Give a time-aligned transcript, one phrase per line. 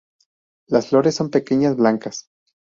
[0.65, 2.27] Las flores son pequeñas, blancas.